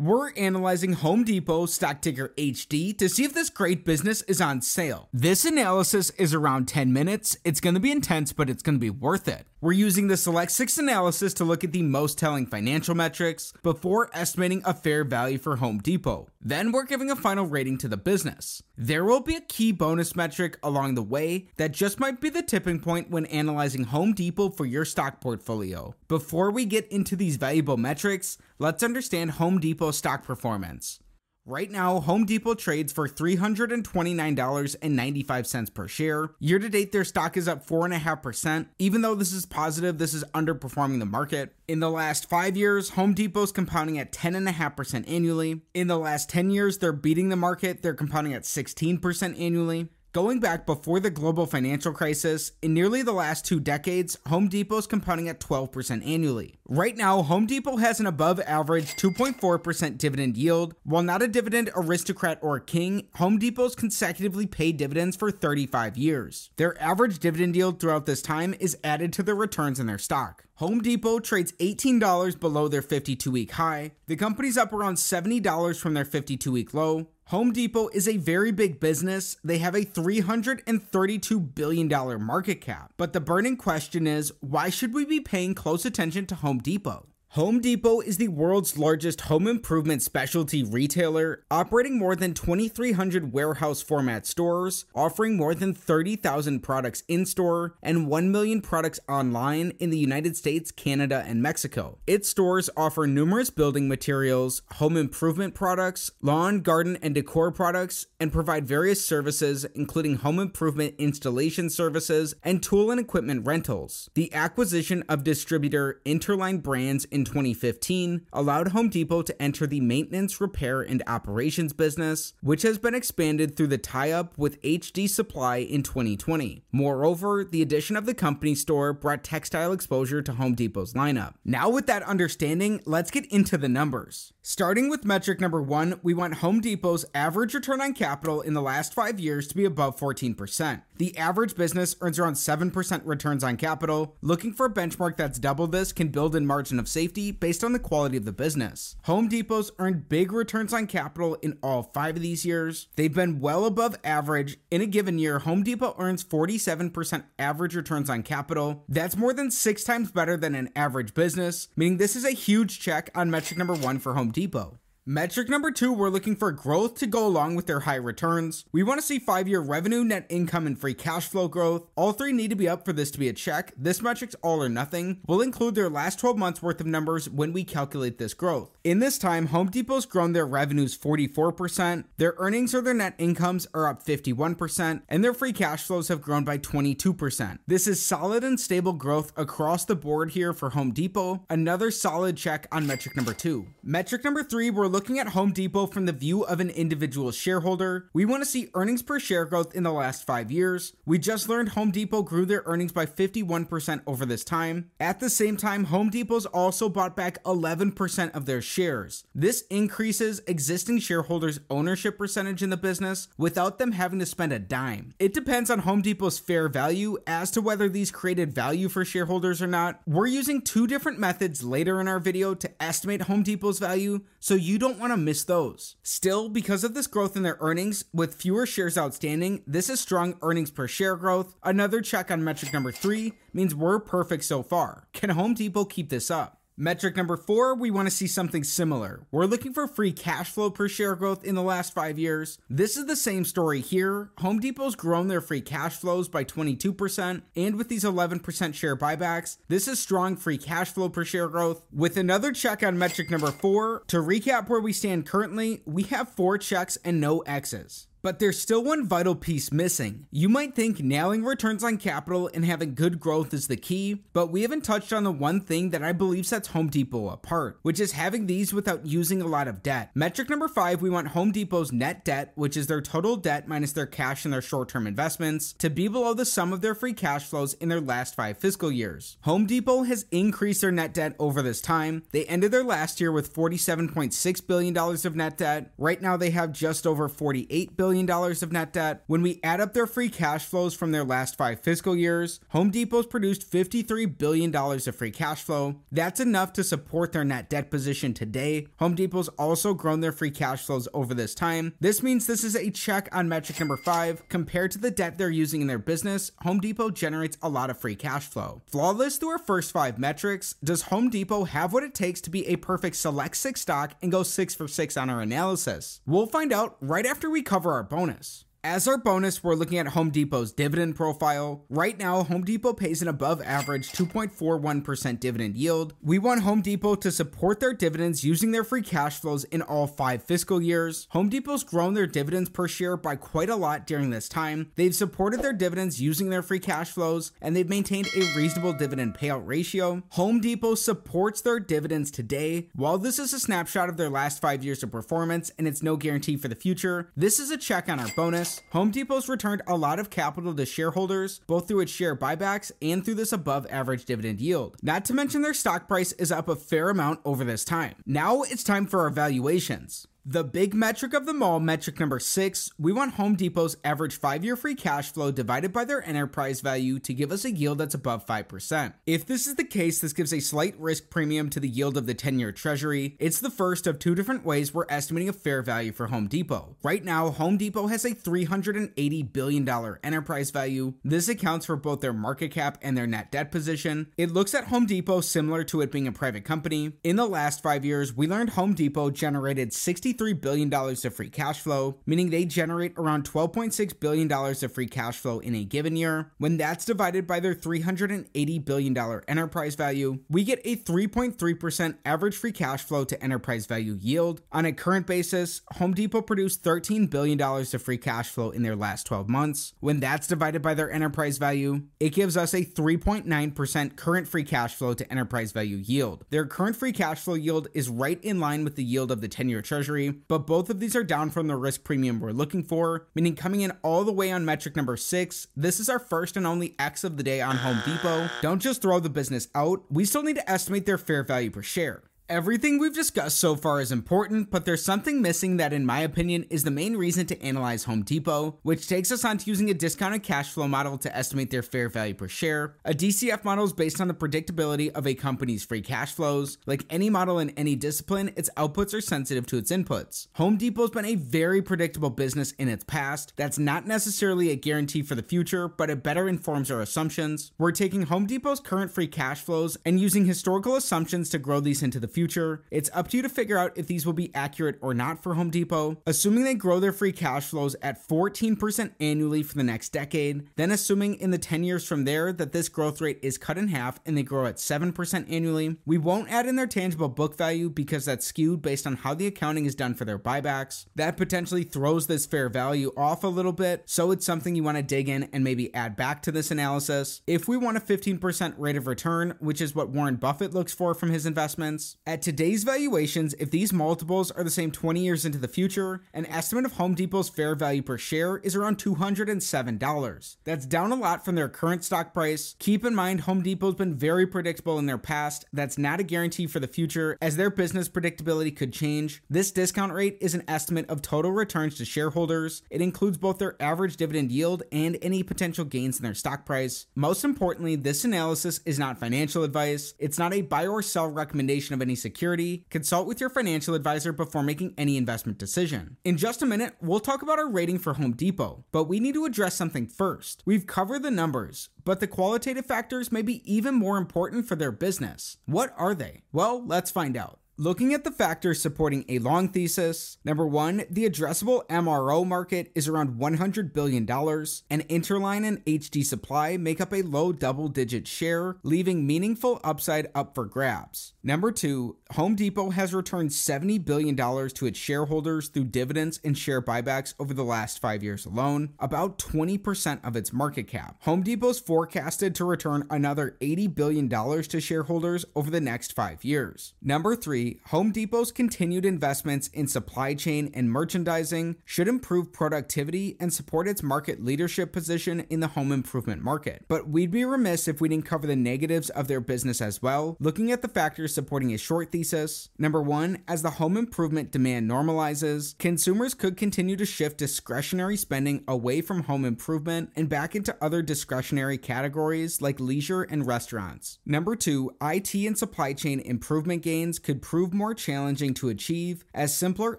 [0.00, 4.62] We're analyzing Home Depot stock ticker HD to see if this great business is on
[4.62, 5.08] sale.
[5.12, 7.36] This analysis is around 10 minutes.
[7.44, 9.48] It's going to be intense, but it's going to be worth it.
[9.60, 14.08] We're using the Select 6 analysis to look at the most telling financial metrics before
[14.14, 16.28] estimating a fair value for Home Depot.
[16.40, 18.62] Then we're giving a final rating to the business.
[18.76, 22.40] There will be a key bonus metric along the way that just might be the
[22.40, 25.92] tipping point when analyzing Home Depot for your stock portfolio.
[26.06, 31.00] Before we get into these valuable metrics, let's understand Home Depot stock performance.
[31.48, 36.28] Right now, Home Depot trades for $329.95 per share.
[36.40, 38.66] Year to date, their stock is up 4.5%.
[38.78, 41.54] Even though this is positive, this is underperforming the market.
[41.66, 45.62] In the last five years, Home Depot's compounding at 10.5% annually.
[45.72, 49.88] In the last 10 years, they're beating the market, they're compounding at 16% annually.
[50.12, 54.78] Going back before the global financial crisis, in nearly the last two decades, Home Depot
[54.78, 56.57] is compounding at 12% annually.
[56.70, 60.74] Right now, Home Depot has an above average 2.4% dividend yield.
[60.82, 66.50] While not a dividend aristocrat or king, Home Depot's consecutively paid dividends for 35 years.
[66.56, 70.44] Their average dividend yield throughout this time is added to the returns in their stock.
[70.56, 73.92] Home Depot trades $18 below their 52 week high.
[74.06, 77.06] The company's up around $70 from their 52 week low.
[77.28, 79.36] Home Depot is a very big business.
[79.44, 82.94] They have a $332 billion market cap.
[82.96, 87.06] But the burning question is why should we be paying close attention to Home Depot?
[87.32, 93.82] Home Depot is the world's largest home improvement specialty retailer, operating more than 2,300 warehouse
[93.82, 99.90] format stores, offering more than 30,000 products in store and 1 million products online in
[99.90, 101.98] the United States, Canada, and Mexico.
[102.06, 108.32] Its stores offer numerous building materials, home improvement products, lawn, garden, and decor products, and
[108.32, 114.08] provide various services, including home improvement installation services and tool and equipment rentals.
[114.14, 120.40] The acquisition of distributor Interline Brands in 2015 allowed Home Depot to enter the maintenance,
[120.40, 125.58] repair, and operations business, which has been expanded through the tie up with HD Supply
[125.58, 126.64] in 2020.
[126.72, 131.34] Moreover, the addition of the company store brought textile exposure to Home Depot's lineup.
[131.44, 134.32] Now, with that understanding, let's get into the numbers.
[134.42, 138.62] Starting with metric number one, we want Home Depot's average return on capital in the
[138.62, 140.82] last five years to be above 14%.
[140.98, 144.16] The average business earns around 7% returns on capital.
[144.20, 147.72] Looking for a benchmark that's double this can build in margin of safety based on
[147.72, 148.96] the quality of the business.
[149.04, 152.88] Home Depot's earned big returns on capital in all five of these years.
[152.96, 154.58] They've been well above average.
[154.72, 158.84] In a given year, Home Depot earns 47% average returns on capital.
[158.88, 162.80] That's more than six times better than an average business, meaning this is a huge
[162.80, 164.80] check on metric number one for Home Depot.
[165.10, 168.66] Metric number two, we're looking for growth to go along with their high returns.
[168.72, 171.86] We want to see five year revenue, net income, and free cash flow growth.
[171.96, 173.72] All three need to be up for this to be a check.
[173.74, 175.22] This metric's all or nothing.
[175.26, 178.76] We'll include their last 12 months worth of numbers when we calculate this growth.
[178.84, 183.66] In this time, Home Depot's grown their revenues 44%, their earnings or their net incomes
[183.72, 187.60] are up 51%, and their free cash flows have grown by 22%.
[187.66, 191.46] This is solid and stable growth across the board here for Home Depot.
[191.48, 193.68] Another solid check on metric number two.
[193.82, 198.10] Metric number three, we're looking at Home Depot from the view of an individual shareholder.
[198.12, 200.92] We want to see earnings per share growth in the last five years.
[201.06, 204.90] We just learned Home Depot grew their earnings by 51% over this time.
[204.98, 209.24] At the same time, Home Depot's also bought back 11% of their shares.
[209.34, 214.58] This increases existing shareholders' ownership percentage in the business without them having to spend a
[214.58, 215.14] dime.
[215.20, 219.62] It depends on Home Depot's fair value as to whether these created value for shareholders
[219.62, 220.00] or not.
[220.06, 224.54] We're using two different methods later in our video to estimate Home Depot's value, so
[224.54, 225.96] you don't want to miss those.
[226.02, 230.36] Still, because of this growth in their earnings, with fewer shares outstanding, this is strong
[230.42, 231.54] earnings per share growth.
[231.62, 235.08] Another check on metric number three means we're perfect so far.
[235.12, 236.57] Can Home Depot keep this up?
[236.80, 239.26] Metric number four, we want to see something similar.
[239.32, 242.56] We're looking for free cash flow per share growth in the last five years.
[242.70, 244.30] This is the same story here.
[244.38, 249.56] Home Depot's grown their free cash flows by 22%, and with these 11% share buybacks,
[249.66, 251.82] this is strong free cash flow per share growth.
[251.92, 256.28] With another check on metric number four, to recap where we stand currently, we have
[256.28, 258.07] four checks and no X's.
[258.22, 260.26] But there's still one vital piece missing.
[260.30, 264.50] You might think nailing returns on capital and having good growth is the key, but
[264.50, 268.00] we haven't touched on the one thing that I believe sets Home Depot apart, which
[268.00, 270.10] is having these without using a lot of debt.
[270.14, 273.92] Metric number five, we want Home Depot's net debt, which is their total debt minus
[273.92, 277.12] their cash and their short term investments, to be below the sum of their free
[277.12, 279.36] cash flows in their last five fiscal years.
[279.42, 282.24] Home Depot has increased their net debt over this time.
[282.32, 285.92] They ended their last year with $47.6 billion of net debt.
[285.96, 289.22] Right now, they have just over $48 billion billion of net debt.
[289.26, 292.90] When we add up their free cash flows from their last five fiscal years, Home
[292.90, 295.96] Depot's produced $53 billion of free cash flow.
[296.10, 298.86] That's enough to support their net debt position today.
[298.98, 301.92] Home Depot's also grown their free cash flows over this time.
[302.00, 304.48] This means this is a check on metric number five.
[304.48, 307.98] Compared to the debt they're using in their business, Home Depot generates a lot of
[307.98, 308.80] free cash flow.
[308.86, 312.66] Flawless through our first five metrics, does Home Depot have what it takes to be
[312.68, 316.22] a perfect select six stock and go six for six on our analysis?
[316.24, 318.64] We'll find out right after we cover our bonus.
[318.84, 321.84] As our bonus, we're looking at Home Depot's dividend profile.
[321.90, 326.14] Right now, Home Depot pays an above average 2.41% dividend yield.
[326.22, 330.06] We want Home Depot to support their dividends using their free cash flows in all
[330.06, 331.26] five fiscal years.
[331.30, 334.92] Home Depot's grown their dividends per share by quite a lot during this time.
[334.94, 339.34] They've supported their dividends using their free cash flows, and they've maintained a reasonable dividend
[339.34, 340.22] payout ratio.
[340.30, 342.90] Home Depot supports their dividends today.
[342.94, 346.16] While this is a snapshot of their last five years of performance and it's no
[346.16, 348.67] guarantee for the future, this is a check on our bonus.
[348.92, 353.24] Home Depot's returned a lot of capital to shareholders, both through its share buybacks and
[353.24, 354.96] through this above average dividend yield.
[355.02, 358.14] Not to mention their stock price is up a fair amount over this time.
[358.24, 360.27] Now it's time for our valuations.
[360.50, 364.64] The big metric of them all, metric number six, we want Home Depot's average five
[364.64, 368.14] year free cash flow divided by their enterprise value to give us a yield that's
[368.14, 369.12] above 5%.
[369.26, 372.24] If this is the case, this gives a slight risk premium to the yield of
[372.24, 373.36] the 10 year treasury.
[373.38, 376.96] It's the first of two different ways we're estimating a fair value for Home Depot.
[377.02, 379.86] Right now, Home Depot has a $380 billion
[380.24, 381.12] enterprise value.
[381.22, 384.32] This accounts for both their market cap and their net debt position.
[384.38, 387.12] It looks at Home Depot similar to it being a private company.
[387.22, 391.50] In the last five years, we learned Home Depot generated 60 $63 billion of free
[391.50, 396.16] cash flow, meaning they generate around $12.6 billion of free cash flow in a given
[396.16, 396.52] year.
[396.58, 399.16] When that's divided by their $380 billion
[399.48, 404.62] enterprise value, we get a 3.3% average free cash flow to enterprise value yield.
[404.72, 408.96] On a current basis, Home Depot produced $13 billion of free cash flow in their
[408.96, 409.94] last 12 months.
[410.00, 414.94] When that's divided by their enterprise value, it gives us a 3.9% current free cash
[414.94, 416.44] flow to enterprise value yield.
[416.50, 419.48] Their current free cash flow yield is right in line with the yield of the
[419.48, 422.82] 10 year treasury but both of these are down from the risk premium we're looking
[422.82, 426.56] for, meaning coming in all the way on metric number six, this is our first
[426.56, 428.50] and only X of the day on Home Depot.
[428.62, 431.82] Don't just throw the business out, we still need to estimate their fair value per
[431.82, 432.27] share.
[432.50, 436.64] Everything we've discussed so far is important, but there's something missing that, in my opinion,
[436.70, 439.94] is the main reason to analyze Home Depot, which takes us on to using a
[439.94, 442.94] discounted cash flow model to estimate their fair value per share.
[443.04, 446.78] A DCF model is based on the predictability of a company's free cash flows.
[446.86, 450.46] Like any model in any discipline, its outputs are sensitive to its inputs.
[450.54, 453.52] Home Depot's been a very predictable business in its past.
[453.56, 457.72] That's not necessarily a guarantee for the future, but it better informs our assumptions.
[457.76, 462.02] We're taking Home Depot's current free cash flows and using historical assumptions to grow these
[462.02, 462.84] into the future.
[462.92, 465.54] It's up to you to figure out if these will be accurate or not for
[465.54, 466.18] Home Depot.
[466.24, 470.92] Assuming they grow their free cash flows at 14% annually for the next decade, then
[470.92, 474.20] assuming in the 10 years from there that this growth rate is cut in half
[474.24, 478.26] and they grow at 7% annually, we won't add in their tangible book value because
[478.26, 481.06] that's skewed based on how the accounting is done for their buybacks.
[481.16, 484.96] That potentially throws this fair value off a little bit, so it's something you want
[484.96, 487.42] to dig in and maybe add back to this analysis.
[487.48, 491.14] If we want a 15% rate of return, which is what Warren Buffett looks for
[491.14, 495.56] from his investments, at today's valuations, if these multiples are the same 20 years into
[495.56, 500.56] the future, an estimate of Home Depot's fair value per share is around $207.
[500.64, 502.76] That's down a lot from their current stock price.
[502.78, 505.64] Keep in mind, Home Depot's been very predictable in their past.
[505.72, 509.42] That's not a guarantee for the future, as their business predictability could change.
[509.48, 512.82] This discount rate is an estimate of total returns to shareholders.
[512.90, 517.06] It includes both their average dividend yield and any potential gains in their stock price.
[517.14, 520.12] Most importantly, this analysis is not financial advice.
[520.18, 524.32] It's not a buy or sell recommendation of any security, consult with your financial advisor
[524.32, 526.16] before making any investment decision.
[526.24, 529.34] In just a minute, we'll talk about our rating for Home Depot, but we need
[529.34, 530.62] to address something first.
[530.66, 534.92] We've covered the numbers, but the qualitative factors may be even more important for their
[534.92, 535.56] business.
[535.66, 536.42] What are they?
[536.52, 537.60] Well, let's find out.
[537.80, 543.06] Looking at the factors supporting a long thesis, number one, the addressable MRO market is
[543.06, 548.78] around $100 billion, and Interline and HD Supply make up a low double digit share,
[548.82, 551.34] leaving meaningful upside up for grabs.
[551.44, 556.82] Number two, Home Depot has returned $70 billion to its shareholders through dividends and share
[556.82, 561.16] buybacks over the last five years alone, about 20% of its market cap.
[561.22, 566.92] Home Depot's forecasted to return another $80 billion to shareholders over the next five years.
[567.00, 573.54] Number three, Home Depot's continued investments in supply chain and merchandising should improve productivity and
[573.54, 576.84] support its market leadership position in the home improvement market.
[576.88, 580.36] But we'd be remiss if we didn't cover the negatives of their business as well.
[580.38, 582.68] Looking at the factors supporting a short thesis.
[582.78, 588.64] Number one, as the home improvement demand normalizes, consumers could continue to shift discretionary spending
[588.66, 594.18] away from home improvement and back into other discretionary categories like leisure and restaurants.
[594.26, 599.56] Number two, IT and supply chain improvement gains could prove more challenging to achieve as
[599.56, 599.96] simpler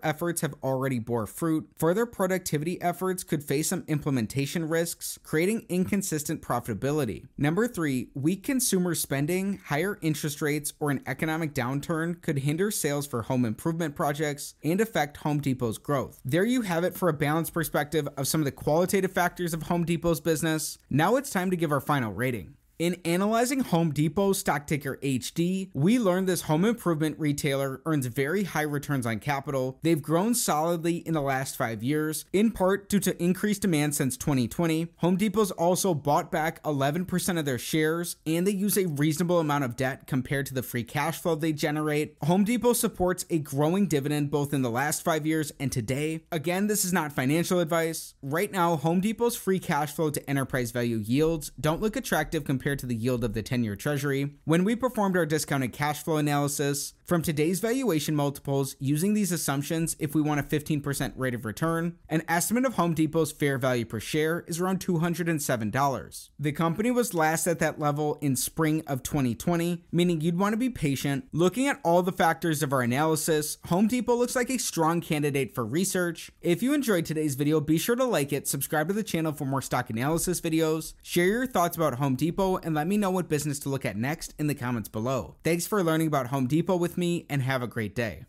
[0.03, 1.69] efforts have already bore fruit.
[1.77, 7.27] Further productivity efforts could face some implementation risks, creating inconsistent profitability.
[7.37, 13.07] Number three, weak consumer spending, higher interest rates, or an economic downturn could hinder sales
[13.07, 16.19] for home improvement projects and affect Home Depot's growth.
[16.23, 19.63] There you have it for a balanced perspective of some of the qualitative factors of
[19.63, 20.77] Home Depot's business.
[20.89, 22.55] Now it's time to give our final rating.
[22.79, 28.45] In analyzing Home Depot stock ticker HD, we learned this home improvement retailer earns very
[28.45, 29.77] high returns on capital.
[29.81, 34.15] They've grown solidly in the last five years, in part due to increased demand since
[34.15, 34.93] 2020.
[34.99, 39.65] Home Depot's also bought back 11% of their shares, and they use a reasonable amount
[39.65, 42.15] of debt compared to the free cash flow they generate.
[42.23, 46.21] Home Depot supports a growing dividend both in the last five years and today.
[46.31, 48.13] Again, this is not financial advice.
[48.21, 52.68] Right now, Home Depot's free cash flow to enterprise value yields don't look attractive compared
[52.69, 54.35] compared to the yield of the 10 year treasury.
[54.45, 59.95] When we performed our discounted cash flow analysis, from today's valuation multiples, using these assumptions,
[59.97, 63.83] if we want a 15% rate of return, an estimate of Home Depot's fair value
[63.83, 66.29] per share is around $207.
[66.37, 70.57] The company was last at that level in spring of 2020, meaning you'd want to
[70.57, 71.25] be patient.
[71.31, 75.55] Looking at all the factors of our analysis, Home Depot looks like a strong candidate
[75.55, 76.29] for research.
[76.41, 79.45] If you enjoyed today's video, be sure to like it, subscribe to the channel for
[79.45, 83.29] more stock analysis videos, share your thoughts about Home Depot, and let me know what
[83.29, 85.35] business to look at next in the comments below.
[85.43, 88.25] Thanks for learning about Home Depot with me and have a great day.